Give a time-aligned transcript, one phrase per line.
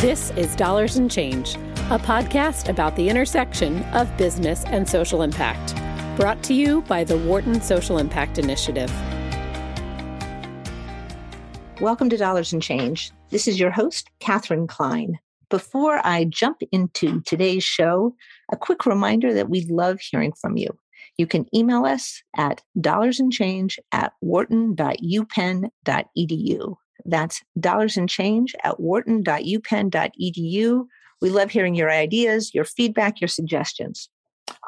[0.00, 5.74] This is Dollars and Change, a podcast about the intersection of business and social impact.
[6.18, 8.92] Brought to you by the Wharton Social Impact Initiative.
[11.80, 13.10] Welcome to Dollars and Change.
[13.30, 15.18] This is your host, Katherine Klein.
[15.48, 18.14] Before I jump into today's show,
[18.52, 20.68] a quick reminder that we love hearing from you.
[21.16, 26.76] You can email us at dollarsandchange at wharton.upenn.edu.
[27.06, 30.86] That's dollars and change at wharton.upenn.edu.
[31.22, 34.10] We love hearing your ideas, your feedback, your suggestions.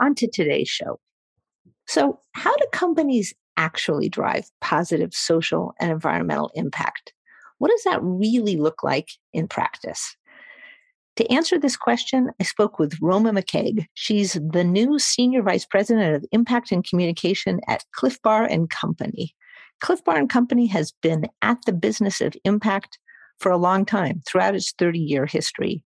[0.00, 0.98] On to today's show.
[1.86, 7.12] So, how do companies actually drive positive social and environmental impact?
[7.58, 10.16] What does that really look like in practice?
[11.16, 13.86] To answer this question, I spoke with Roma McCaig.
[13.94, 19.34] She's the new Senior Vice President of Impact and Communication at Clif Bar and Company.
[19.80, 22.98] Clif Bar and Company has been at the business of impact
[23.38, 25.82] for a long time throughout its 30 year history.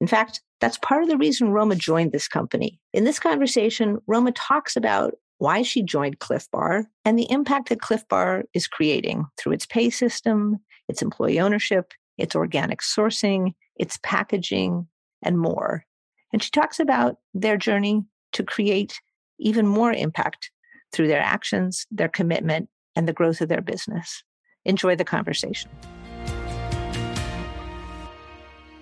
[0.00, 2.80] In fact, that's part of the reason Roma joined this company.
[2.92, 7.80] In this conversation, Roma talks about why she joined Clif Bar and the impact that
[7.80, 13.98] Clif Bar is creating through its pay system, its employee ownership, its organic sourcing, its
[14.02, 14.86] packaging,
[15.22, 15.84] and more.
[16.32, 19.00] And she talks about their journey to create
[19.38, 20.50] even more impact
[20.92, 24.24] through their actions, their commitment, and the growth of their business.
[24.64, 25.70] Enjoy the conversation.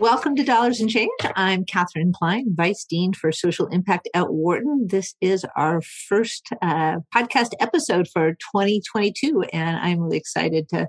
[0.00, 1.08] Welcome to Dollars and Change.
[1.36, 4.88] I'm Katherine Klein, Vice Dean for Social Impact at Wharton.
[4.88, 10.88] This is our first uh, podcast episode for 2022, and I'm really excited to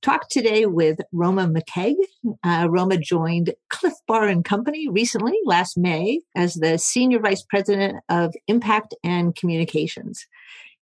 [0.00, 1.96] talk today with Roma McCaig.
[2.42, 8.02] Uh, Roma joined Clif Bar and Company recently, last May, as the Senior Vice President
[8.08, 10.26] of Impact and Communications.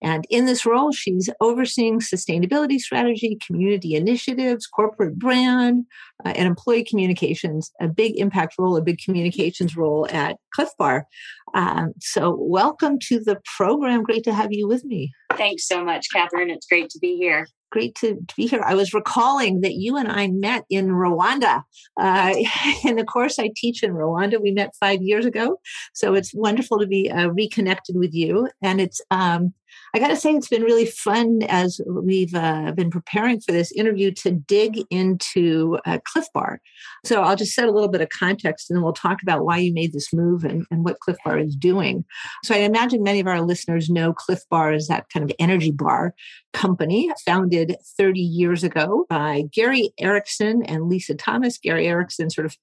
[0.02, 5.84] And in this role, she's overseeing sustainability strategy, community initiatives, corporate brand,
[6.24, 11.06] uh, and employee communications, a big impact role, a big communications role at Clif Bar.
[11.54, 14.02] Um, so, welcome to the program.
[14.02, 15.12] Great to have you with me.
[15.34, 16.50] Thanks so much, Catherine.
[16.50, 18.62] It's great to be here great to, to, be here.
[18.64, 21.62] I was recalling that you and I met in Rwanda.
[21.98, 22.34] Uh,
[22.84, 25.60] in the course I teach in Rwanda, we met five years ago.
[25.94, 28.48] So it's wonderful to be uh, reconnected with you.
[28.62, 29.54] And it's um,
[29.94, 33.72] I got to say, it's been really fun as we've uh, been preparing for this
[33.72, 36.60] interview to dig into uh, Clif Bar.
[37.04, 39.58] So I'll just set a little bit of context and then we'll talk about why
[39.58, 42.04] you made this move and, and what Clif Bar is doing.
[42.44, 45.72] So I imagine many of our listeners know Clif Bar is that kind of energy
[45.72, 46.14] bar
[46.52, 51.58] company founded 30 years ago by Gary Erickson and Lisa Thomas.
[51.58, 52.56] Gary Erickson sort of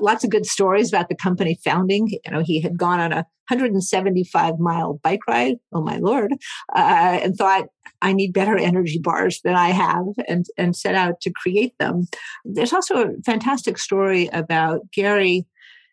[0.00, 2.08] lots of good stories about the company founding.
[2.08, 5.56] You know, he had gone on a 175 mile bike ride.
[5.72, 6.32] Oh my lord!
[6.74, 7.66] Uh, and thought
[8.02, 12.06] I need better energy bars than I have, and and set out to create them.
[12.44, 15.46] There's also a fantastic story about Gary.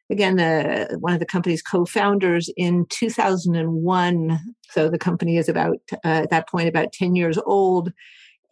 [0.09, 4.39] Again, the, one of the company's co-founders in 2001.
[4.69, 7.91] So the company is about uh, at that point about 10 years old,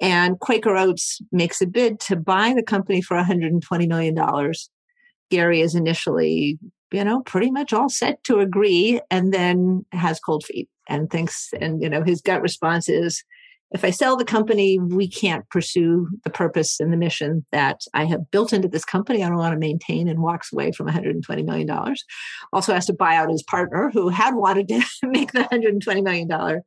[0.01, 4.69] and Quaker Oats makes a bid to buy the company for 120 million dollars.
[5.29, 6.59] Gary is initially
[6.91, 11.49] you know, pretty much all set to agree and then has cold feet and thinks,
[11.59, 13.23] and, you know, his gut response is,
[13.73, 18.03] if I sell the company, we can't pursue the purpose and the mission that I
[18.03, 19.23] have built into this company.
[19.23, 21.69] I don't want to maintain and walks away from $120 million.
[22.51, 26.61] Also has to buy out his partner who had wanted to make the $120 million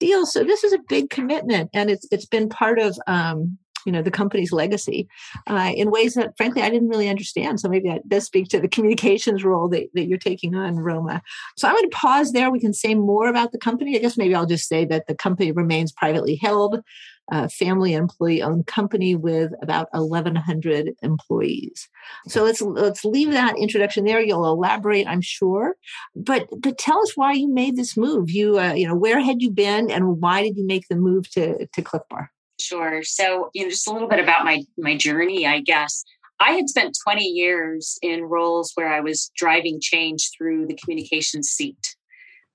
[0.00, 0.26] deal.
[0.26, 3.56] So this is a big commitment and it's, it's been part of, um,
[3.86, 5.08] you know the company's legacy
[5.46, 7.60] uh, in ways that frankly i didn't really understand.
[7.60, 11.22] So maybe that does speak to the communications role that, that you're taking on roma.
[11.56, 12.50] So i'm going to pause there.
[12.50, 13.96] We can say more about the company.
[13.96, 16.82] I guess maybe i'll just say that the company remains privately held
[17.30, 21.88] uh, family employee owned company with about 1100 employees.
[22.26, 24.20] So let's let's leave that introduction there.
[24.20, 25.76] You'll elaborate i'm sure.
[26.16, 28.30] But but tell us why you made this move.
[28.30, 31.30] You uh, you know where had you been and why did you make the move
[31.30, 33.02] to to clif bar Sure.
[33.02, 36.04] So, you know, just a little bit about my my journey, I guess.
[36.40, 41.42] I had spent 20 years in roles where I was driving change through the communication
[41.42, 41.96] seat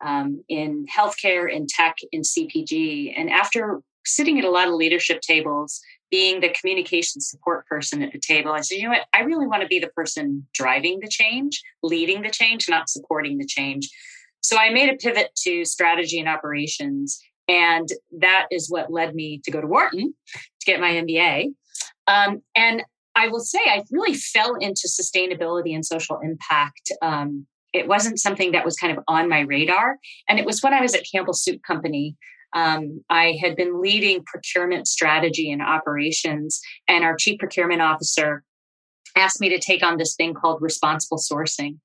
[0.04, 3.14] um, in healthcare, in tech, in CPG.
[3.16, 8.14] And after sitting at a lot of leadership tables, being the communication support person at
[8.14, 9.08] the table, I said, you know what?
[9.14, 13.38] I really want to be the person driving the change, leading the change, not supporting
[13.38, 13.90] the change.
[14.42, 19.42] So I made a pivot to strategy and operations and that is what led me
[19.44, 21.54] to go to Wharton to get my MBA.
[22.08, 22.84] Um, and
[23.16, 26.92] I will say, I really fell into sustainability and social impact.
[27.02, 29.98] Um, it wasn't something that was kind of on my radar.
[30.28, 32.16] And it was when I was at Campbell Soup Company.
[32.56, 38.44] Um, I had been leading procurement strategy and operations, and our chief procurement officer
[39.16, 41.78] asked me to take on this thing called responsible sourcing.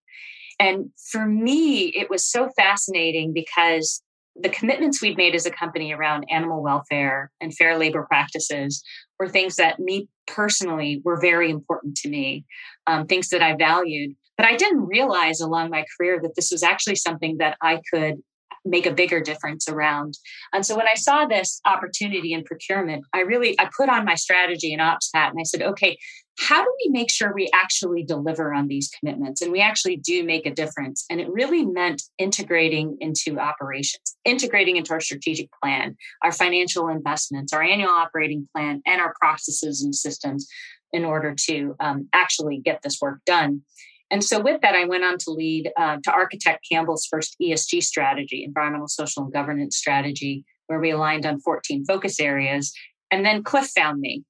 [0.59, 4.03] And for me, it was so fascinating because
[4.40, 8.82] the commitments we'd made as a company around animal welfare and fair labor practices
[9.19, 12.44] were things that me personally were very important to me,
[12.87, 14.14] um, things that I valued.
[14.37, 18.17] But I didn't realize along my career that this was actually something that I could
[18.64, 20.14] make a bigger difference around.
[20.52, 24.14] And so when I saw this opportunity in procurement, I really I put on my
[24.14, 25.96] strategy and ops hat and I said, okay,
[26.38, 30.23] how do we make sure we actually deliver on these commitments and we actually do
[30.23, 31.05] make a difference?
[31.11, 37.52] And it really meant integrating into operations, integrating into our strategic plan, our financial investments,
[37.52, 40.49] our annual operating plan, and our processes and systems
[40.93, 43.62] in order to um, actually get this work done.
[44.11, 47.82] And so, with that, I went on to lead uh, to architect Campbell's first ESG
[47.82, 52.73] strategy, environmental, social, and governance strategy, where we aligned on 14 focus areas.
[53.11, 54.23] And then Clif found me.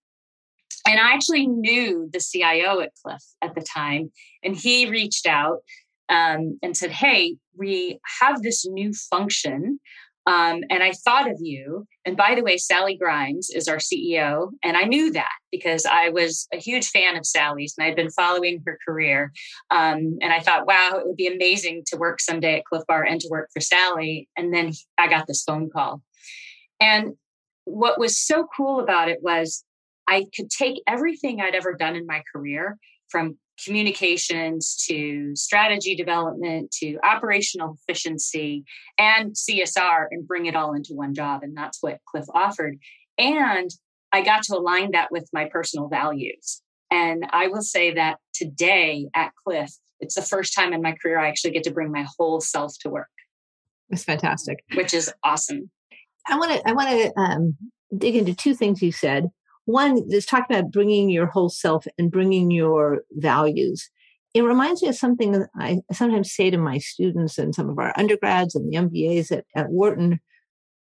[0.88, 4.10] And I actually knew the CIO at Clif at the time,
[4.42, 5.58] and he reached out
[6.08, 9.78] um, and said, Hey, we have this new function
[10.28, 11.86] um, and I thought of you.
[12.04, 14.50] And by the way, Sally Grimes is our CEO.
[14.62, 18.10] And I knew that because I was a huge fan of Sally's and I'd been
[18.10, 19.32] following her career.
[19.70, 23.04] Um, and I thought, wow, it would be amazing to work someday at Clif Bar
[23.04, 24.28] and to work for Sally.
[24.36, 26.02] And then I got this phone call.
[26.78, 27.14] And
[27.64, 29.64] what was so cool about it was
[30.08, 32.78] I could take everything I'd ever done in my career
[33.10, 38.64] from communications to strategy development to operational efficiency
[38.96, 41.42] and CSR and bring it all into one job.
[41.42, 42.78] And that's what Clif offered.
[43.18, 43.70] And
[44.10, 46.62] I got to align that with my personal values.
[46.90, 49.70] And I will say that today at Clif,
[50.00, 52.74] it's the first time in my career I actually get to bring my whole self
[52.80, 53.08] to work.
[53.90, 54.64] It's fantastic.
[54.74, 55.70] Which is awesome.
[56.26, 57.56] I want to I want to um,
[57.96, 59.28] dig into two things you said
[59.68, 63.90] one is talking about bringing your whole self and bringing your values.
[64.32, 67.92] It reminds me of something I sometimes say to my students and some of our
[67.94, 70.20] undergrads and the MBAs at, at Wharton,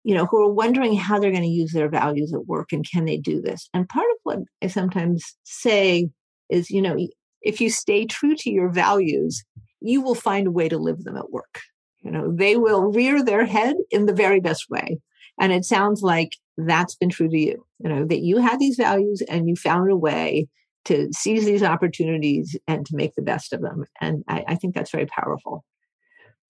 [0.05, 2.89] you know, who are wondering how they're going to use their values at work and
[2.89, 3.69] can they do this?
[3.75, 6.09] And part of what I sometimes say
[6.49, 6.97] is, you know,
[7.43, 9.43] if you stay true to your values,
[9.81, 11.61] you will find a way to live them at work.
[12.03, 15.01] You know, they will rear their head in the very best way.
[15.41, 18.77] And it sounds like that's been true to you, you know, that you had these
[18.77, 20.49] values and you found a way
[20.87, 23.85] to seize these opportunities and to make the best of them.
[24.01, 25.65] And I, I think that's very powerful.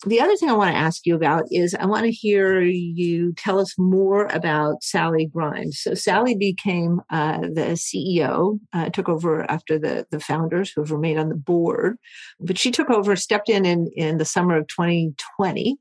[0.04, 3.32] The other thing I want to ask you about is I want to hear you
[3.32, 5.80] tell us more about Sally Grimes.
[5.80, 10.90] So Sally became uh, the CEO, uh, took over after the the founders who have
[10.90, 11.96] remained on the board,
[12.38, 15.78] but she took over, stepped in in, in the summer of 2020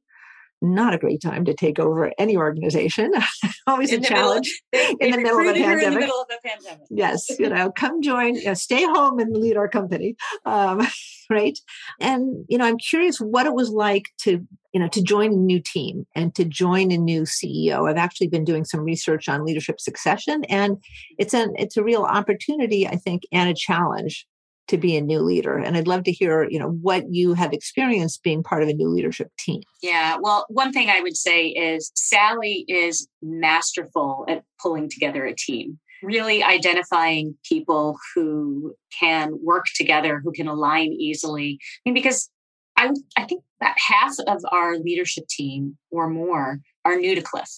[0.74, 3.12] not a great time to take over any organization.
[3.68, 5.84] Always in a challenge middle, they, in, the middle of a pandemic.
[5.84, 6.88] in the middle of a pandemic.
[6.90, 10.16] yes, you know, come join, you know, stay home and lead our company,
[10.46, 10.86] um,
[11.30, 11.58] right?
[12.00, 15.38] And you know, I'm curious what it was like to you know to join a
[15.38, 17.90] new team and to join a new CEO.
[17.90, 20.78] I've actually been doing some research on leadership succession, and
[21.18, 24.28] it's an it's a real opportunity, I think, and a challenge
[24.68, 25.58] to be a new leader.
[25.58, 28.74] And i'd love to hear you know what you have experienced being part of a
[28.74, 29.62] new leadership team.
[29.82, 35.34] Yeah well one thing i would say is sally is masterful at pulling together a
[35.34, 41.60] team really identifying people who can work together who can align easily.
[41.86, 42.30] I mean, because
[42.78, 47.50] I, I think that half of our leadership team or more are new to clif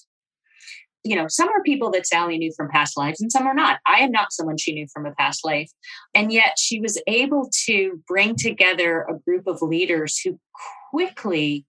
[1.07, 3.79] you know, some are people that Sally knew from past lives and some are not.
[3.87, 5.71] I am not someone she knew from a past life.
[6.13, 10.37] And yet she was able to bring together a group of leaders who
[10.91, 11.65] quickly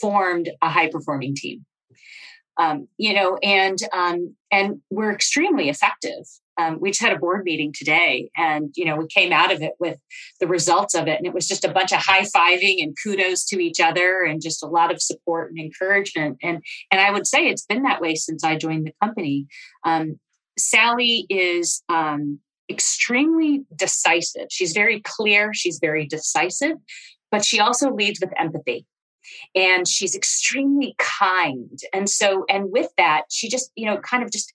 [0.00, 1.64] formed a high performing team.
[2.58, 6.24] Um, you know, and um, and we're extremely effective.
[6.58, 9.60] Um, we just had a board meeting today and you know we came out of
[9.60, 9.98] it with
[10.40, 13.60] the results of it and it was just a bunch of high-fiving and kudos to
[13.60, 16.38] each other and just a lot of support and encouragement.
[16.42, 19.46] And and i would say it's been that way since i joined the company.
[19.84, 20.18] Um,
[20.58, 24.46] sally is um, extremely decisive.
[24.48, 26.78] She's very clear she's very decisive
[27.30, 28.86] but she also leads with empathy
[29.54, 31.78] and she's extremely kind.
[31.92, 34.52] And so and with that she just you know kind of just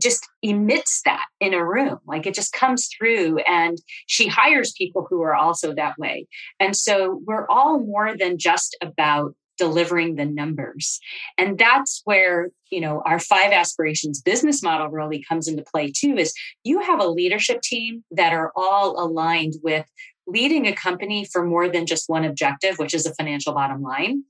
[0.00, 1.98] just emits that in a room.
[2.06, 6.26] Like it just comes through and she hires people who are also that way.
[6.60, 11.00] And so we're all more than just about delivering the numbers.
[11.38, 16.16] And that's where you know our five aspirations business model really comes into play too
[16.16, 19.86] is you have a leadership team that are all aligned with
[20.26, 24.22] leading a company for more than just one objective which is a financial bottom line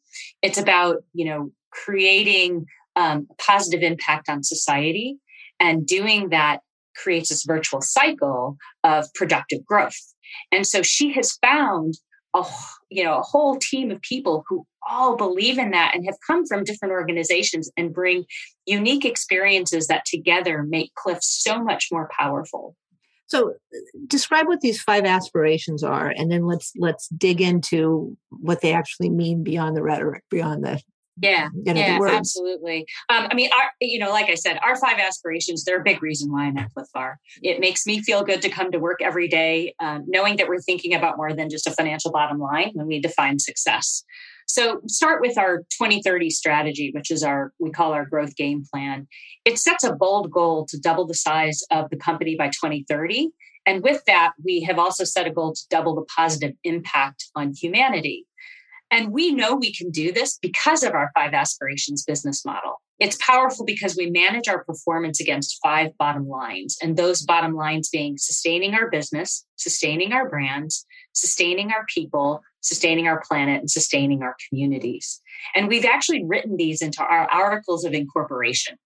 [0.43, 5.19] it's about you know creating um, positive impact on society
[5.61, 6.61] and doing that
[6.97, 9.99] creates this virtual cycle of productive growth.
[10.50, 11.95] And so she has found
[12.35, 12.45] a
[12.91, 16.47] you know a whole team of people who all believe in that and have come
[16.47, 18.25] from different organizations and bring
[18.67, 22.76] unique experiences that together make Clif so much more powerful.
[23.26, 23.54] So
[24.06, 29.11] describe what these five aspirations are and then let's let's dig into what they actually
[29.11, 30.80] mean beyond the rhetoric, beyond the
[31.18, 32.87] yeah, you know, yeah, absolutely.
[33.09, 36.02] Um, I mean, our, you know, like I said, our five aspirations, they're a big
[36.02, 37.18] reason why I'm at Clif Bar.
[37.42, 40.61] It makes me feel good to come to work every day, um, knowing that we're
[40.61, 44.04] thinking about more than just a financial bottom line when we define success.
[44.47, 49.09] So start with our 2030 strategy, which is our, we call our growth game plan.
[49.45, 53.31] It sets a bold goal to double the size of the company by 2030.
[53.67, 57.53] And with that, we have also set a goal to double the positive impact on
[57.53, 58.26] humanity.
[58.91, 62.81] And we know we can do this because of our five aspirations business model.
[62.99, 67.91] It's powerful because we manage our performance against five bottom lines, and those bottom lines
[67.91, 74.23] being sustaining our business, sustaining our brands, sustaining our people, sustaining our planet, and sustaining
[74.23, 75.21] our communities.
[75.55, 78.77] And we've actually written these into our articles of incorporation.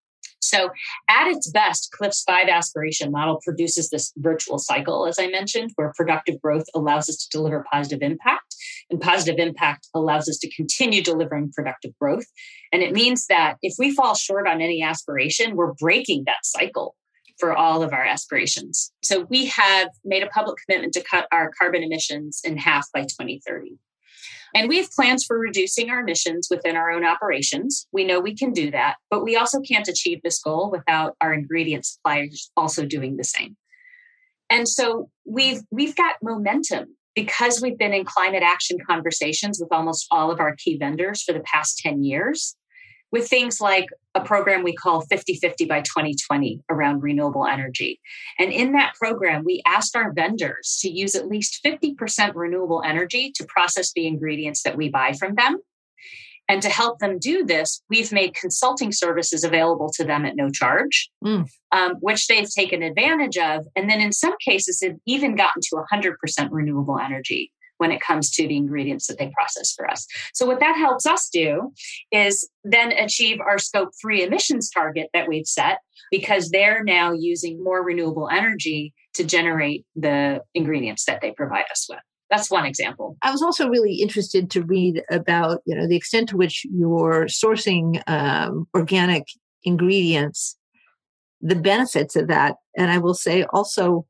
[0.42, 0.70] So,
[1.08, 5.92] at its best, Clif's five aspiration model produces this virtual cycle, as I mentioned, where
[5.94, 8.54] productive growth allows us to deliver positive impact,
[8.90, 12.24] and positive impact allows us to continue delivering productive growth.
[12.72, 16.96] And it means that if we fall short on any aspiration, we're breaking that cycle
[17.40, 18.92] for all of our aspirations.
[19.02, 23.00] So, we have made a public commitment to cut our carbon emissions in half by
[23.00, 23.78] 2030.
[24.54, 27.86] And we have plans for reducing our emissions within our own operations.
[27.92, 31.32] We know we can do that, but we also can't achieve this goal without our
[31.32, 33.56] ingredient suppliers also doing the same.
[34.48, 40.06] And so we've we've got momentum because we've been in climate action conversations with almost
[40.10, 42.56] all of our key vendors for the past 10 years
[43.12, 48.00] with things like a program we call 50 50 by 2020 around renewable energy.
[48.38, 53.32] And in that program, we asked our vendors to use at least 50% renewable energy
[53.36, 55.58] to process the ingredients that we buy from them.
[56.48, 60.50] And to help them do this, we've made consulting services available to them at no
[60.50, 61.48] charge, mm.
[61.70, 63.68] um, which they've taken advantage of.
[63.76, 66.14] And then in some cases, have even gotten to 100%
[66.50, 70.06] renewable energy when it comes to the ingredients that they process for us.
[70.34, 71.72] So, what that helps us do
[72.12, 75.78] is then achieve our scope three emissions target that we've set
[76.10, 81.86] because they're now using more renewable energy to generate the ingredients that they provide us
[81.88, 82.00] with.
[82.28, 83.16] That's one example.
[83.22, 87.26] I was also really interested to read about you know the extent to which you're
[87.26, 89.24] sourcing um, organic
[89.64, 90.58] ingredients,
[91.40, 94.04] the benefits of that, and I will say also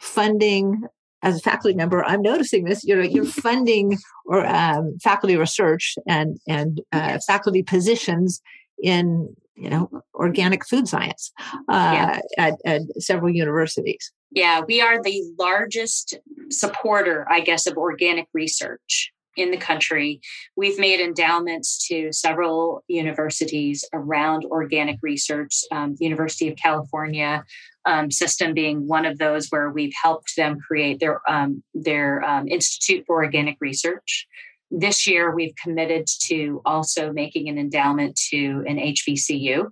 [0.00, 0.82] funding
[1.22, 2.84] as a faculty member, I'm noticing this.
[2.84, 8.40] You know, you're funding or um, faculty research and and uh, faculty positions
[8.82, 11.32] in you know organic food science
[11.68, 12.20] uh, yeah.
[12.38, 14.12] at, at several universities.
[14.30, 16.18] Yeah, we are the largest
[16.50, 20.20] supporter, I guess, of organic research in the country.
[20.56, 27.44] We've made endowments to several universities around organic research, um, University of California
[27.84, 32.48] um, system being one of those where we've helped them create their um, their um,
[32.48, 34.26] Institute for Organic Research.
[34.70, 39.70] This year, we've committed to also making an endowment to an HBCU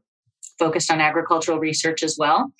[0.58, 2.52] focused on agricultural research as well.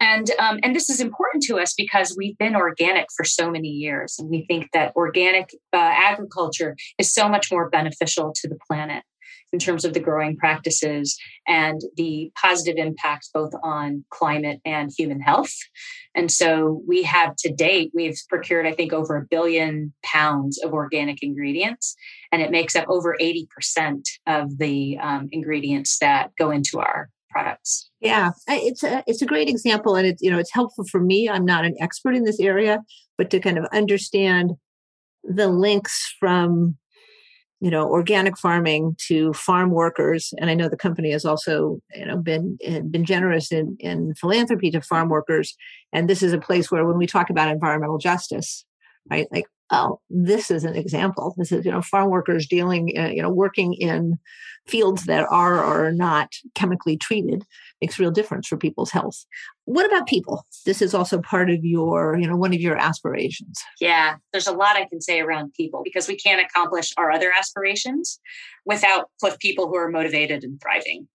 [0.00, 3.68] And um, and this is important to us because we've been organic for so many
[3.68, 8.58] years, and we think that organic uh, agriculture is so much more beneficial to the
[8.66, 9.04] planet
[9.52, 15.20] in terms of the growing practices and the positive impacts both on climate and human
[15.20, 15.54] health.
[16.14, 20.72] And so we have to date, we've procured, I think, over a billion pounds of
[20.72, 21.94] organic ingredients,
[22.32, 27.90] and it makes up over 80% of the um, ingredients that go into our products.
[28.00, 31.28] Yeah, it's a it's a great example, and it's you know it's helpful for me.
[31.28, 32.80] I'm not an expert in this area,
[33.16, 34.52] but to kind of understand
[35.22, 36.76] the links from
[37.60, 42.06] you know organic farming to farm workers, and I know the company has also you
[42.06, 45.56] know been eh, been generous in in philanthropy to farm workers,
[45.92, 48.64] and this is a place where when we talk about environmental justice,
[49.10, 51.34] right, like oh, this is an example.
[51.36, 54.18] This is, you know, farm workers dealing, uh, you know, working in
[54.66, 57.44] fields that are or are not chemically treated
[57.80, 59.24] makes real difference for people's health.
[59.64, 60.44] What about people?
[60.66, 63.62] This is also part of your, you know, one of your aspirations.
[63.80, 67.30] Yeah, there's a lot I can say around people because we can't accomplish our other
[67.36, 68.20] aspirations
[68.66, 69.08] without
[69.40, 71.08] people who are motivated and thriving.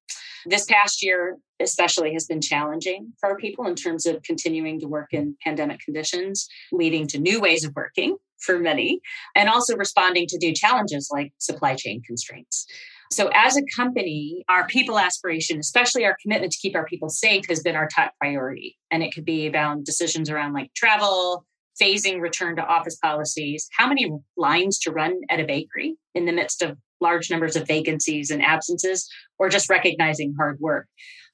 [0.47, 4.87] This past year, especially, has been challenging for our people in terms of continuing to
[4.87, 8.99] work in pandemic conditions, leading to new ways of working for many,
[9.33, 12.67] and also responding to new challenges like supply chain constraints.
[13.15, 17.45] So, as a company, our people aspiration, especially our commitment to keep our people safe,
[17.47, 18.77] has been our top priority.
[18.91, 21.45] And it could be about decisions around like travel,
[21.81, 26.33] phasing return to office policies, how many lines to run at a bakery in the
[26.33, 30.85] midst of large numbers of vacancies and absences, or just recognizing hard work.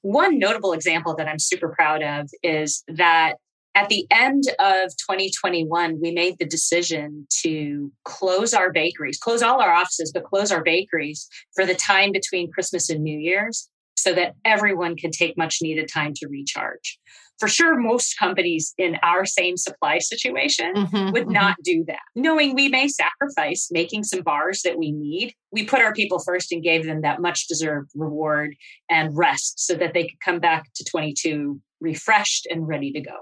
[0.02, 3.38] One notable example that I'm super proud of is that
[3.74, 9.60] at the end of 2021, we made the decision to close our bakeries, close all
[9.60, 14.12] our offices, but close our bakeries for the time between Christmas and New Year's so
[14.14, 16.98] that everyone can take much needed time to recharge.
[17.38, 21.32] For sure, most companies in our same supply situation mm-hmm, would mm-hmm.
[21.32, 22.00] not do that.
[22.14, 26.52] Knowing we may sacrifice making some bars that we need, we put our people first
[26.52, 28.54] and gave them that much deserved reward
[28.90, 33.16] and rest so that they could come back to 22 refreshed and ready to go.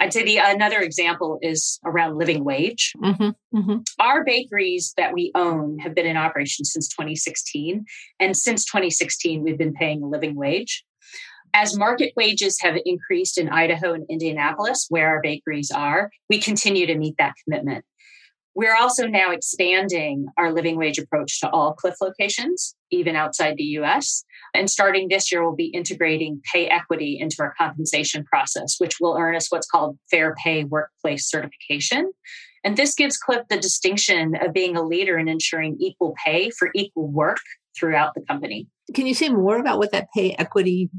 [0.00, 2.92] I'd say the another example is around living wage.
[3.02, 3.76] Mm-hmm, mm-hmm.
[4.00, 7.84] Our bakeries that we own have been in operation since 2016,
[8.18, 10.84] and since 2016 we've been paying a living wage.
[11.54, 16.86] As market wages have increased in Idaho and Indianapolis, where our bakeries are, we continue
[16.86, 17.84] to meet that commitment.
[18.54, 23.64] We're also now expanding our living wage approach to all Clif locations, even outside the
[23.80, 24.24] US.
[24.54, 29.16] And starting this year, we'll be integrating pay equity into our compensation process, which will
[29.18, 32.12] earn us what's called Fair Pay Workplace Certification.
[32.64, 36.70] And this gives Clif the distinction of being a leader in ensuring equal pay for
[36.74, 37.40] equal work
[37.76, 38.68] throughout the company.
[38.94, 40.90] Can you say more about what that pay equity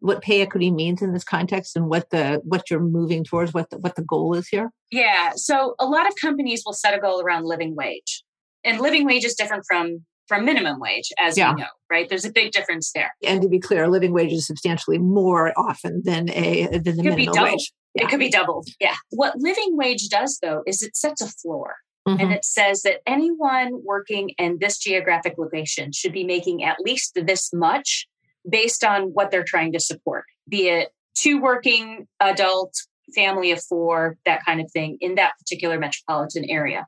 [0.00, 3.70] what pay equity means in this context and what the what you're moving towards what
[3.70, 6.98] the, what the goal is here yeah so a lot of companies will set a
[6.98, 8.24] goal around living wage
[8.64, 11.52] and living wage is different from from minimum wage as yeah.
[11.52, 14.46] we know right there's a big difference there and to be clear living wage is
[14.46, 18.04] substantially more often than a than the minimum wage yeah.
[18.04, 21.76] it could be doubled yeah what living wage does though is it sets a floor
[22.06, 22.20] Mm-hmm.
[22.20, 27.12] And it says that anyone working in this geographic location should be making at least
[27.14, 28.08] this much
[28.48, 34.16] based on what they're trying to support, be it two working adults, family of four,
[34.24, 36.86] that kind of thing in that particular metropolitan area.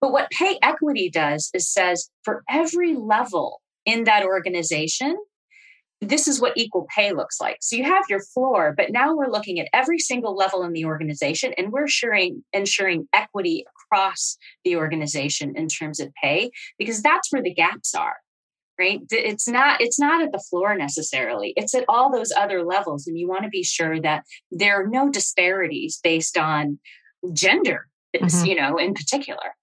[0.00, 5.16] But what pay equity does is says for every level in that organization,
[6.00, 7.58] this is what equal pay looks like.
[7.60, 10.84] So you have your floor, but now we're looking at every single level in the
[10.84, 17.32] organization and we're ensuring, ensuring equity across the organization in terms of pay because that's
[17.32, 18.16] where the gaps are
[18.78, 23.06] right it's not it's not at the floor necessarily it's at all those other levels
[23.06, 26.78] and you want to be sure that there are no disparities based on
[27.32, 28.44] gender mm-hmm.
[28.44, 29.54] you know in particular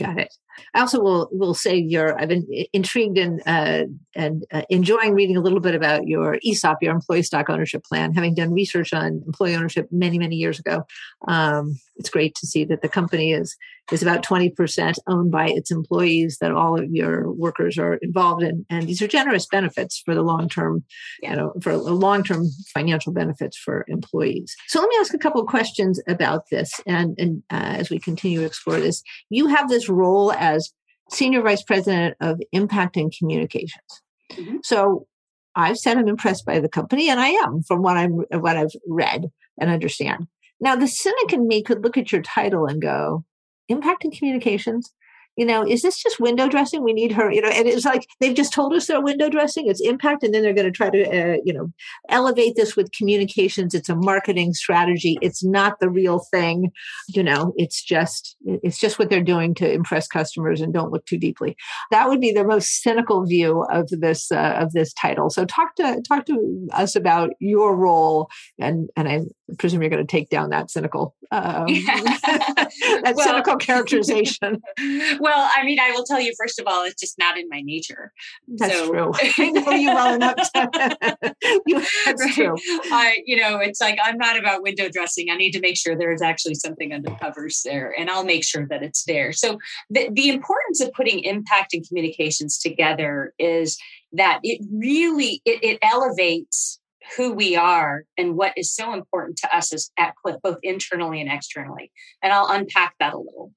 [0.00, 0.34] got it
[0.74, 3.84] I also will will say your I've been intrigued and uh,
[4.14, 8.14] and uh, enjoying reading a little bit about your ESOP, your employee stock ownership plan.
[8.14, 10.84] Having done research on employee ownership many many years ago,
[11.28, 13.56] um, it's great to see that the company is
[13.92, 16.38] is about twenty percent owned by its employees.
[16.40, 20.22] That all of your workers are involved in, and these are generous benefits for the
[20.22, 20.84] long term,
[21.22, 24.54] you know, for long term financial benefits for employees.
[24.68, 27.98] So let me ask a couple of questions about this, and and uh, as we
[27.98, 30.72] continue to explore this, you have this role as
[31.10, 34.02] Senior Vice President of Impact and Communications.
[34.32, 34.56] Mm-hmm.
[34.64, 35.06] So
[35.54, 38.74] I've said I'm impressed by the company, and I am from what I'm what I've
[38.86, 39.26] read
[39.58, 40.26] and understand.
[40.60, 43.24] Now, the cynic in me could look at your title and go,
[43.68, 44.92] "Impact and Communications
[45.36, 46.82] you know, is this just window dressing?
[46.82, 49.68] We need her, you know, and it's like they've just told us they're window dressing,
[49.68, 51.72] it's impact, and then they're going to try to, uh, you know,
[52.08, 53.74] elevate this with communications.
[53.74, 55.18] It's a marketing strategy.
[55.22, 56.72] It's not the real thing,
[57.08, 61.06] you know, it's just, it's just what they're doing to impress customers and don't look
[61.06, 61.56] too deeply.
[61.90, 65.30] That would be the most cynical view of this, uh, of this title.
[65.30, 69.20] So talk to, talk to us about your role and, and I
[69.58, 71.66] presume you're going to take down that cynical, um,
[73.02, 74.60] that well, cynical characterization.
[75.20, 77.60] well, I mean, I will tell you first of all, it's just not in my
[77.60, 78.12] nature.
[78.48, 79.12] That's so, true.
[79.38, 80.36] I know you well enough.
[80.36, 81.34] To,
[81.66, 82.34] you, that's right.
[82.34, 82.56] true.
[82.92, 85.30] I, you know, it's like I'm not about window dressing.
[85.30, 88.44] I need to make sure there is actually something under covers there, and I'll make
[88.44, 89.32] sure that it's there.
[89.32, 93.78] So the the importance of putting impact and communications together is
[94.12, 96.79] that it really it, it elevates
[97.16, 101.20] who we are and what is so important to us as at Clif, both internally
[101.20, 101.90] and externally.
[102.22, 103.52] And I'll unpack that a little.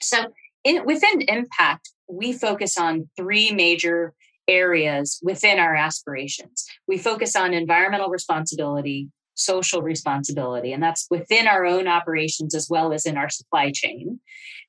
[0.00, 0.32] So
[0.64, 4.14] in, within impact, we focus on three major
[4.48, 6.66] areas within our aspirations.
[6.88, 12.92] We focus on environmental responsibility, social responsibility, and that's within our own operations as well
[12.92, 14.20] as in our supply chain.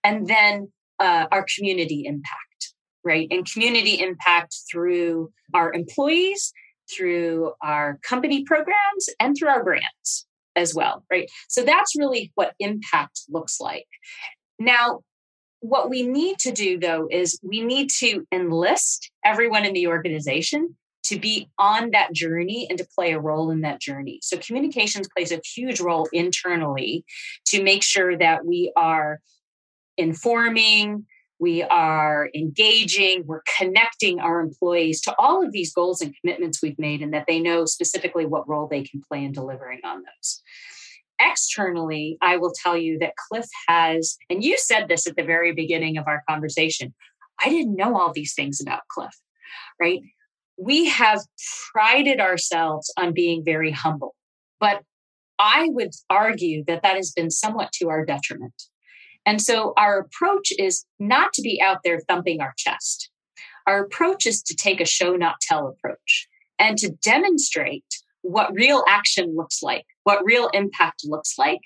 [0.04, 3.28] And then uh, our community impact, right?
[3.32, 6.54] And community impact through our employees,
[6.96, 11.30] through our company programs, and through our brands as well, right?
[11.48, 13.88] So that's really what impact looks like.
[14.60, 15.02] Now,
[15.62, 20.76] what we need to do though is we need to enlist everyone in the organization
[21.04, 24.20] to be on that journey and to play a role in that journey.
[24.22, 27.06] So communications plays a huge role internally
[27.48, 29.20] to make sure that we are
[29.98, 31.06] informing,
[31.42, 36.78] we are engaging, we're connecting our employees to all of these goals and commitments we've
[36.78, 40.44] made, and that they know specifically what role they can play in delivering on those.
[41.20, 45.52] Externally, I will tell you that Clif has, and you said this at the very
[45.52, 46.94] beginning of our conversation,
[47.44, 49.12] I didn't know all these things about Clif,
[49.80, 50.00] right?
[50.58, 51.22] We have
[51.74, 54.14] prided ourselves on being very humble,
[54.60, 54.84] but
[55.40, 58.54] I would argue that that has been somewhat to our detriment
[59.26, 63.10] and so our approach is not to be out there thumping our chest.
[63.68, 67.86] Our approach is to take a show, not tell approach and to demonstrate
[68.22, 71.60] what real action looks like, what real impact looks like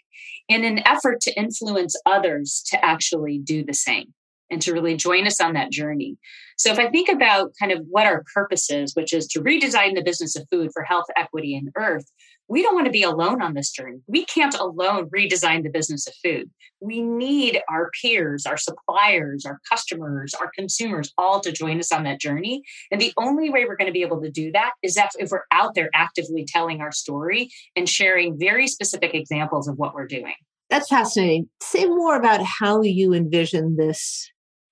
[0.48, 4.14] in an effort to influence others to actually do the same
[4.50, 6.18] and to really join us on that journey.
[6.58, 9.96] So if I think about kind of what our purpose is, which is to redesign
[9.96, 12.06] the business of food for health, equity, and earth,
[12.48, 14.00] we don't want to be alone on this journey.
[14.08, 16.50] We can't alone redesign the business of food.
[16.80, 22.04] We need our peers, our suppliers, our customers, our consumers all to join us on
[22.04, 22.64] that journey.
[22.92, 25.46] And the only way we're going to be able to do that is if we're
[25.52, 30.36] out there actively telling our story and sharing very specific examples of what we're doing.
[30.70, 31.50] That's fascinating.
[31.62, 34.30] Say more about how you envision this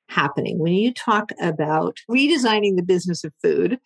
[0.09, 0.59] happening.
[0.59, 3.79] When you talk about redesigning the business of food,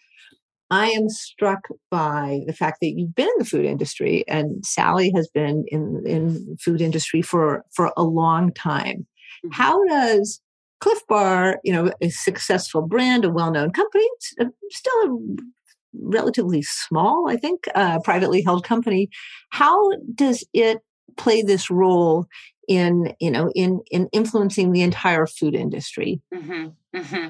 [0.69, 5.11] I am struck by the fact that you've been in the food industry and Sally
[5.15, 9.07] has been in in food industry for for a long time.
[9.45, 9.49] Mm-hmm.
[9.51, 10.41] How does
[10.79, 14.07] Clif Bar, you know, a successful brand, a well-known company,
[14.69, 15.17] still a
[15.93, 19.09] relatively small, I think, uh, privately held company.
[19.49, 20.79] How does it
[21.15, 22.27] play this role
[22.67, 26.21] in you know in in influencing the entire food industry.
[26.33, 27.29] Mm-hmm, mm-hmm.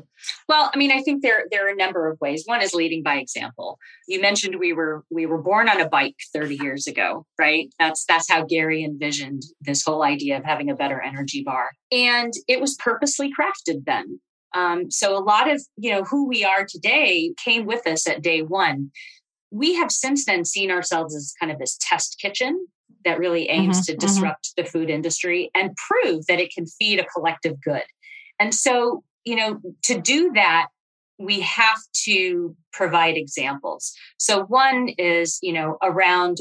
[0.49, 2.43] well i mean i think there there are a number of ways.
[2.45, 3.77] One is leading by example.
[4.07, 7.69] You mentioned we were we were born on a bike 30 years ago right?
[7.79, 11.71] That's that's how gary envisioned this whole idea of having a better energy bar.
[11.91, 14.19] And it was purposely crafted then.
[14.55, 18.21] Um, so a lot of you know who we are today came with us at
[18.21, 18.91] day one.
[19.51, 22.67] We have since then seen ourselves as kind of this test kitchen
[23.05, 23.99] that really aims mm-hmm, to mm-hmm.
[24.07, 24.61] disrupt mm-hmm.
[24.61, 27.83] the food industry and prove that it can feed a collective good.
[28.39, 30.67] And so, you know, to do that,
[31.17, 33.93] we have to provide examples.
[34.19, 36.37] So one is, you know, around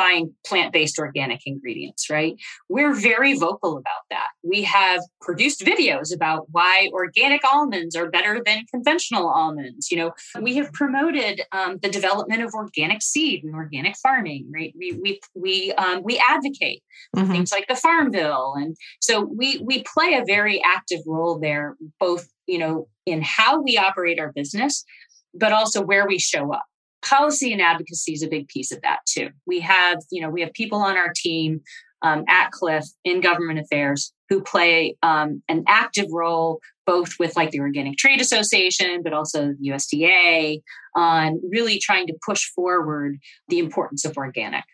[0.00, 2.34] buying plant based organic ingredients, right?
[2.70, 4.28] We're very vocal about that.
[4.42, 9.90] We have produced videos about why organic almonds are better than conventional almonds.
[9.90, 14.72] You know, we have promoted um, the development of organic seed and organic farming, right?
[14.74, 16.82] We, we, we, um, we advocate
[17.14, 17.30] mm-hmm.
[17.30, 18.54] things like the Farm Bill.
[18.56, 23.60] And so we, we play a very active role there, both, you know, in how
[23.60, 24.82] we operate our business,
[25.34, 26.64] but also where we show up
[27.02, 29.30] policy and advocacy is a big piece of that too.
[29.46, 31.60] We have, you know, we have people on our team
[32.02, 37.50] um, at Clif in government affairs who play um, an active role both with like
[37.50, 40.60] the Organic Trade Association, but also USDA
[40.96, 44.64] on really trying to push forward the importance of organic.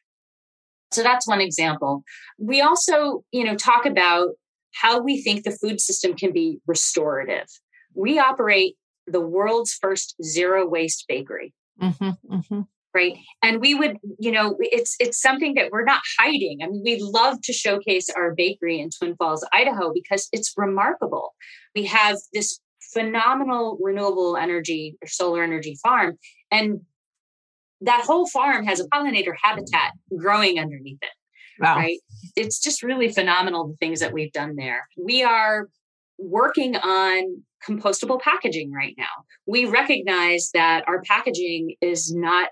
[0.92, 2.04] So that's one example.
[2.38, 4.30] We also, you know, talk about
[4.72, 7.46] how we think the food system can be restorative.
[7.94, 11.52] We operate the world's first zero waste bakery.
[11.82, 12.60] Mm-hmm, mm-hmm.
[12.94, 13.18] Right.
[13.42, 16.60] And we would, you know, it's it's something that we're not hiding.
[16.62, 21.34] I mean, we love to showcase our bakery in Twin Falls, Idaho, because it's remarkable.
[21.74, 22.58] We have this
[22.94, 26.16] phenomenal renewable energy or solar energy farm.
[26.50, 26.80] And
[27.82, 31.10] that whole farm has a pollinator habitat growing underneath it.
[31.60, 31.76] Wow.
[31.76, 31.98] Right.
[32.34, 34.86] It's just really phenomenal the things that we've done there.
[34.96, 35.68] We are
[36.18, 39.24] working on compostable packaging right now.
[39.46, 42.50] We recognize that our packaging is not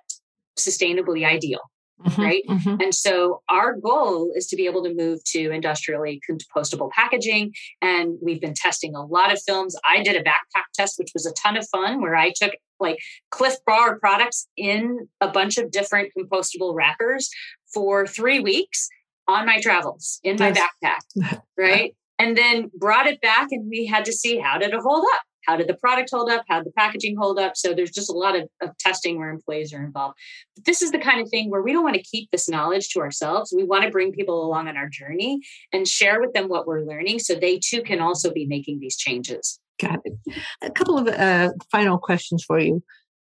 [0.58, 1.60] sustainably ideal.
[2.04, 2.42] Mm-hmm, right.
[2.48, 2.80] Mm-hmm.
[2.80, 7.52] And so our goal is to be able to move to industrially compostable packaging.
[7.80, 9.76] And we've been testing a lot of films.
[9.84, 12.98] I did a backpack test, which was a ton of fun, where I took like
[13.30, 17.30] Clif Bar products in a bunch of different compostable wrappers
[17.72, 18.88] for three weeks
[19.28, 21.40] on my travels in my backpack.
[21.56, 25.04] Right and then brought it back and we had to see how did it hold
[25.14, 25.22] up?
[25.46, 26.44] How did the product hold up?
[26.48, 27.56] How did the packaging hold up?
[27.56, 30.16] So there's just a lot of, of testing where employees are involved.
[30.56, 32.88] But this is the kind of thing where we don't want to keep this knowledge
[32.90, 33.52] to ourselves.
[33.54, 35.40] We want to bring people along on our journey
[35.72, 38.96] and share with them what we're learning so they too can also be making these
[38.96, 39.60] changes.
[39.78, 40.14] Got it.
[40.62, 42.82] A couple of uh, final questions for you.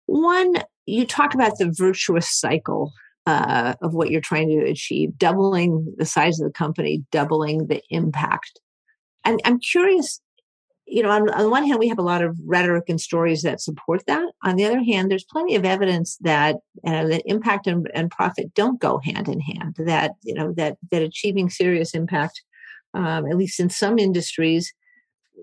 [0.05, 2.93] One you talk about the virtuous cycle
[3.25, 7.81] uh, of what you're trying to achieve, doubling the size of the company, doubling the
[7.89, 8.59] impact
[9.25, 10.21] I'm, I'm curious
[10.87, 13.59] you know, on, on one hand, we have a lot of rhetoric and stories that
[13.59, 14.31] support that.
[14.43, 18.53] On the other hand, there's plenty of evidence that uh, that impact and, and profit
[18.53, 19.75] don't go hand in hand.
[19.79, 22.43] That you know that that achieving serious impact,
[22.93, 24.71] um, at least in some industries,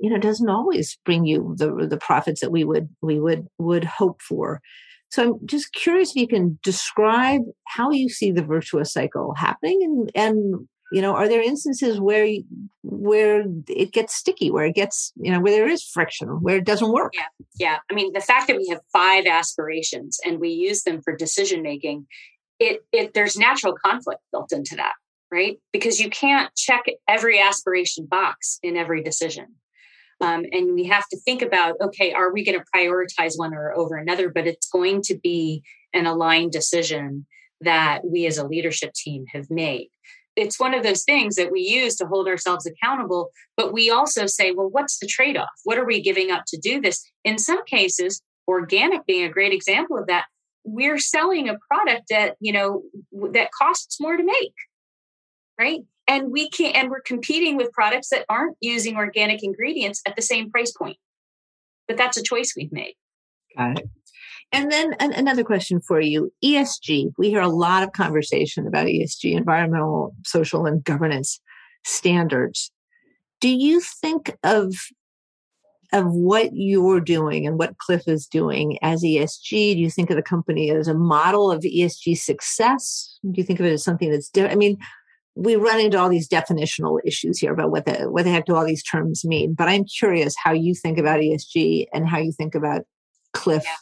[0.00, 3.84] you know, doesn't always bring you the the profits that we would we would would
[3.84, 4.60] hope for.
[5.10, 9.80] So I'm just curious if you can describe how you see the virtuous cycle happening
[9.82, 12.44] and and you know are there instances where you,
[12.82, 16.64] where it gets sticky where it gets you know where there is friction where it
[16.64, 17.12] doesn't work?
[17.14, 17.26] Yeah
[17.56, 17.78] yeah.
[17.90, 21.62] I mean the fact that we have five aspirations and we use them for decision
[21.62, 22.06] making
[22.58, 24.94] it it there's natural conflict built into that
[25.32, 25.58] right?
[25.72, 29.46] Because you can't check every aspiration box in every decision.
[30.20, 33.72] Um, and we have to think about okay are we going to prioritize one or
[33.72, 34.28] over another?
[34.28, 37.26] But it's going to be an aligned decision
[37.62, 39.88] that we as a leadership team have made
[40.34, 44.26] it's one of those things that we use to hold ourselves accountable but we also
[44.26, 45.48] say well what's the trade-off?
[45.64, 47.02] What are we giving up to do this?
[47.24, 50.26] In some cases organic being a great example of that
[50.64, 52.82] we're selling a product that you know
[53.32, 54.54] that costs more to make
[55.58, 55.80] right?
[56.08, 60.22] And we can and we're competing with products that aren't using organic ingredients at the
[60.22, 60.96] same price point.
[61.86, 62.94] But that's a choice we've made.
[63.56, 63.90] Got it
[64.52, 67.12] and then an, another question for you ESG.
[67.16, 71.40] We hear a lot of conversation about ESG, environmental, social, and governance
[71.84, 72.70] standards.
[73.40, 74.74] Do you think of
[75.94, 79.74] of what you're doing and what Clif is doing as ESG?
[79.74, 83.18] Do you think of the company as a model of ESG success?
[83.22, 84.54] Do you think of it as something that's different?
[84.54, 84.78] I mean,
[85.34, 88.54] we run into all these definitional issues here about what the what the heck do
[88.54, 89.54] all these terms mean.
[89.54, 92.82] But I'm curious how you think about ESG and how you think about
[93.32, 93.76] Clif yeah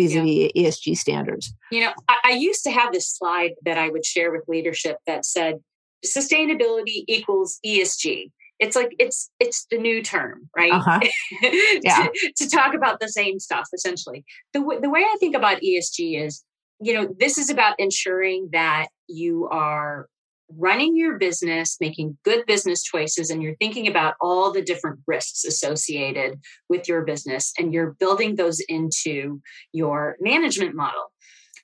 [0.00, 0.68] vis-a-vis yeah.
[0.68, 1.52] ESG standards?
[1.70, 4.98] You know, I, I, used to have this slide that I would share with leadership
[5.06, 5.56] that said
[6.04, 8.30] sustainability equals ESG.
[8.58, 10.72] It's like it's it's the new term, right?
[10.72, 11.00] Uh-huh.
[11.82, 12.08] yeah.
[12.12, 14.24] to, to talk about the same stuff, essentially.
[14.52, 16.44] The w- the way I think about ESG is,
[16.78, 20.08] you know, this is about ensuring that you are
[20.56, 25.44] running your business, making good business choices, and you're thinking about all the different risks
[25.44, 29.40] associated with your business, and you're building those into
[29.72, 31.12] your management model.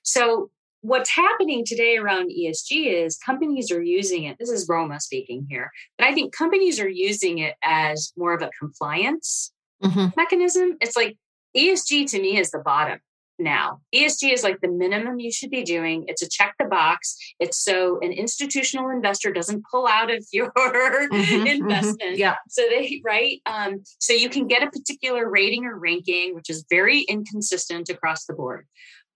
[0.03, 4.37] So, what's happening today around ESG is companies are using it.
[4.39, 8.41] This is Roma speaking here, but I think companies are using it as more of
[8.41, 9.51] a compliance
[9.83, 10.07] mm-hmm.
[10.15, 10.77] mechanism.
[10.79, 11.17] It's like
[11.55, 12.99] ESG to me is the bottom
[13.39, 13.81] now.
[13.93, 16.05] ESG is like the minimum you should be doing.
[16.07, 17.17] It's a check the box.
[17.39, 21.47] It's so an institutional investor doesn't pull out of your mm-hmm, mm-hmm.
[21.47, 22.01] investment.
[22.01, 22.35] Mm-hmm, yeah.
[22.49, 23.41] So they right.
[23.45, 28.25] Um, so you can get a particular rating or ranking, which is very inconsistent across
[28.25, 28.65] the board.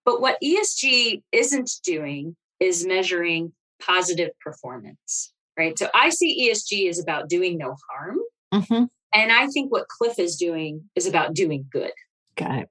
[0.06, 5.34] But what ESG isn't doing is measuring positive performance.
[5.58, 5.78] Right.
[5.78, 8.18] So I see ESG is about doing no harm.
[8.54, 8.86] Mm-hmm.
[9.14, 11.92] And I think what Clif is doing is about doing good.
[12.36, 12.70] Got it.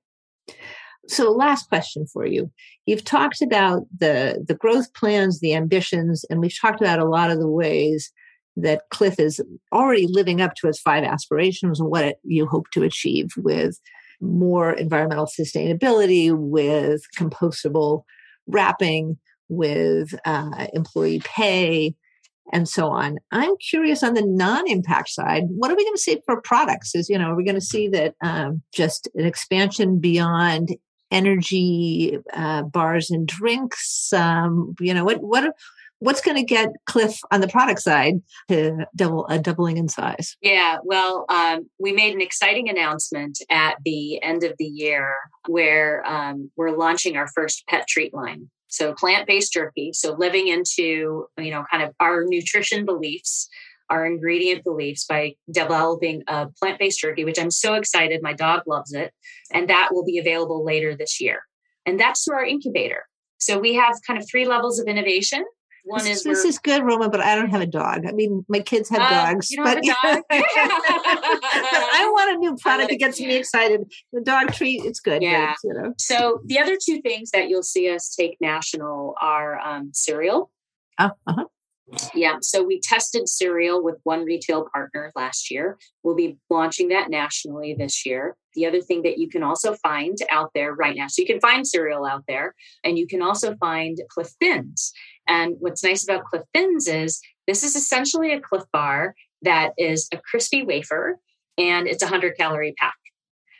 [1.08, 2.50] So, last question for you.
[2.86, 7.30] You've talked about the the growth plans, the ambitions, and we've talked about a lot
[7.30, 8.12] of the ways
[8.56, 9.40] that Clif is
[9.72, 13.80] already living up to its five aspirations and what it, you hope to achieve with
[14.20, 18.02] more environmental sustainability, with compostable
[18.46, 19.16] wrapping,
[19.48, 21.94] with uh, employee pay,
[22.52, 23.18] and so on.
[23.30, 25.44] I'm curious on the non-impact side.
[25.48, 26.94] What are we going to see for products?
[26.94, 30.76] Is you know, are we going to see that um, just an expansion beyond
[31.10, 34.12] energy uh, bars and drinks.
[34.12, 35.54] Um, you know what what
[36.00, 38.14] what's going to get Clif on the product side
[38.48, 40.36] to double a doubling in size?
[40.40, 45.14] Yeah, well, um, we made an exciting announcement at the end of the year
[45.46, 48.50] where um, we're launching our first pet treat line.
[48.68, 49.92] So plant-based jerky.
[49.92, 53.48] So living into you know kind of our nutrition beliefs
[53.90, 58.22] our ingredient beliefs by developing a plant based jerky, which I'm so excited.
[58.22, 59.12] My dog loves it.
[59.52, 61.42] And that will be available later this year.
[61.84, 63.04] And that's through our incubator.
[63.38, 65.44] So we have kind of three levels of innovation.
[65.84, 68.04] One this, is this is good, Roma, but I don't have a dog.
[68.06, 70.22] I mean, my kids have uh, dogs, but, have dog?
[70.28, 73.90] but I want a new product that gets me excited.
[74.12, 75.22] The dog treat, it's good.
[75.22, 75.54] Yeah.
[75.62, 75.94] But, you know.
[75.98, 80.50] So the other two things that you'll see us take national are um, cereal.
[80.98, 81.44] Uh, uh-huh.
[82.14, 85.78] Yeah, so we tested cereal with one retail partner last year.
[86.02, 88.36] We'll be launching that nationally this year.
[88.54, 91.40] The other thing that you can also find out there right now, so you can
[91.40, 94.92] find cereal out there, and you can also find Clif Thins.
[95.28, 100.08] And what's nice about Clif Thins is this is essentially a Clif bar that is
[100.12, 101.18] a crispy wafer,
[101.58, 102.94] and it's a 100 calorie pack.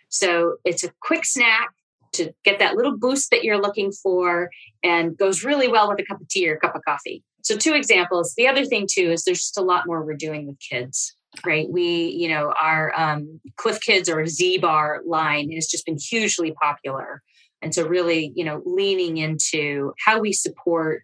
[0.08, 1.70] So it's a quick snack
[2.12, 4.50] to get that little boost that you're looking for
[4.82, 7.22] and goes really well with a cup of tea or a cup of coffee.
[7.42, 8.34] So, two examples.
[8.36, 11.14] The other thing, too, is there's just a lot more we're doing with kids.
[11.44, 11.68] right?
[11.70, 16.52] We, you know, our um, Clif Kids or Z Bar line has just been hugely
[16.52, 17.22] popular.
[17.62, 21.02] And so, really, you know, leaning into how we support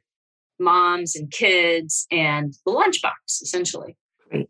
[0.58, 3.96] moms and kids and the lunchbox, essentially.
[4.30, 4.48] Great.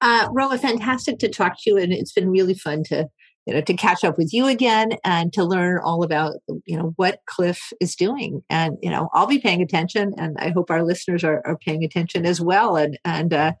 [0.00, 1.76] Uh, Roma, fantastic to talk to you.
[1.78, 3.08] And it's been really fun to
[3.46, 6.92] you know to catch up with you again and to learn all about you know
[6.96, 10.82] what clif is doing and you know i'll be paying attention and i hope our
[10.82, 13.52] listeners are, are paying attention as well and and uh,